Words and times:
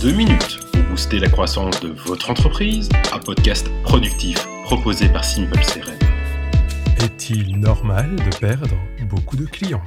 2 0.00 0.12
minutes 0.12 0.60
pour 0.72 0.82
booster 0.84 1.18
la 1.18 1.28
croissance 1.28 1.80
de 1.80 1.88
votre 2.06 2.30
entreprise, 2.30 2.88
un 3.12 3.18
podcast 3.18 3.68
productif 3.82 4.46
proposé 4.62 5.08
par 5.08 5.24
Simple 5.24 5.58
CRM. 5.58 5.98
Est-il 7.04 7.58
normal 7.58 8.14
de 8.14 8.36
perdre 8.36 8.76
beaucoup 9.08 9.36
de 9.36 9.44
clients? 9.46 9.82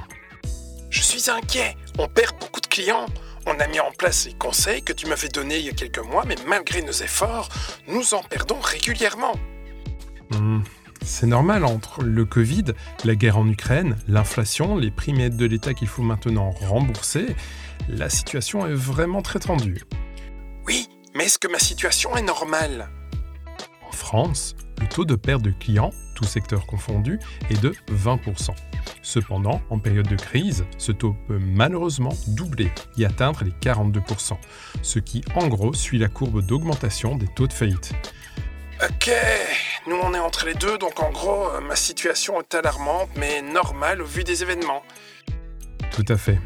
Je 0.90 1.00
suis 1.00 1.30
inquiet, 1.30 1.76
on 1.98 2.08
perd 2.08 2.32
beaucoup 2.38 2.60
de 2.60 2.66
clients. 2.66 3.06
On 3.46 3.58
a 3.58 3.66
mis 3.68 3.80
en 3.80 3.90
place 3.96 4.26
les 4.26 4.34
conseils 4.34 4.82
que 4.82 4.92
tu 4.92 5.06
m'avais 5.06 5.28
donnés 5.28 5.58
il 5.58 5.64
y 5.64 5.70
a 5.70 5.72
quelques 5.72 6.04
mois, 6.04 6.24
mais 6.26 6.36
malgré 6.46 6.82
nos 6.82 6.92
efforts, 6.92 7.48
nous 7.88 8.12
en 8.12 8.22
perdons 8.22 8.60
régulièrement. 8.60 9.34
Hmm, 10.30 10.60
C'est 11.02 11.26
normal 11.26 11.64
entre 11.64 12.02
le 12.02 12.24
Covid, 12.26 12.64
la 13.04 13.14
guerre 13.14 13.38
en 13.38 13.48
Ukraine, 13.48 13.96
l'inflation, 14.08 14.76
les 14.76 14.90
primes 14.90 15.20
et 15.20 15.24
aides 15.24 15.36
de 15.36 15.46
l'État 15.46 15.72
qu'il 15.72 15.88
faut 15.88 16.02
maintenant 16.02 16.50
rembourser. 16.50 17.34
La 17.88 18.08
situation 18.10 18.66
est 18.66 18.74
vraiment 18.74 19.22
très 19.22 19.40
tendue. 19.40 19.82
Mais 21.14 21.24
est-ce 21.24 21.38
que 21.38 21.48
ma 21.48 21.58
situation 21.58 22.16
est 22.16 22.22
normale? 22.22 22.88
En 23.86 23.92
France, 23.92 24.54
le 24.80 24.86
taux 24.86 25.04
de 25.04 25.14
perte 25.14 25.42
de 25.42 25.50
clients, 25.50 25.92
tout 26.14 26.24
secteur 26.24 26.66
confondu, 26.66 27.18
est 27.50 27.60
de 27.60 27.74
20%. 27.90 28.54
Cependant, 29.02 29.60
en 29.68 29.78
période 29.78 30.08
de 30.08 30.16
crise, 30.16 30.64
ce 30.78 30.90
taux 30.90 31.14
peut 31.28 31.38
malheureusement 31.38 32.14
doubler 32.28 32.72
et 32.96 33.04
atteindre 33.04 33.44
les 33.44 33.50
42%, 33.50 34.38
ce 34.80 34.98
qui 34.98 35.22
en 35.34 35.48
gros 35.48 35.74
suit 35.74 35.98
la 35.98 36.08
courbe 36.08 36.40
d'augmentation 36.40 37.16
des 37.16 37.28
taux 37.28 37.46
de 37.46 37.52
faillite. 37.52 37.92
Ok, 38.82 39.10
nous 39.86 39.96
on 40.02 40.14
est 40.14 40.18
entre 40.18 40.46
les 40.46 40.54
deux, 40.54 40.78
donc 40.78 41.00
en 41.00 41.10
gros, 41.10 41.48
euh, 41.50 41.60
ma 41.60 41.76
situation 41.76 42.40
est 42.40 42.54
alarmante, 42.54 43.10
mais 43.16 43.42
normale 43.42 44.02
au 44.02 44.06
vu 44.06 44.24
des 44.24 44.42
événements. 44.42 44.82
Tout 45.92 46.06
à 46.08 46.16
fait. 46.16 46.38